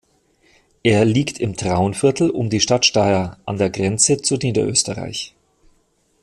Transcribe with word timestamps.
Er 0.81 1.05
liegt 1.05 1.37
im 1.37 1.55
Traunviertel 1.55 2.31
um 2.31 2.49
die 2.49 2.59
Stadt 2.59 2.87
Steyr, 2.87 3.37
an 3.45 3.59
der 3.59 3.69
Grenze 3.69 4.19
zu 4.19 4.35
Niederösterreich. 4.37 5.35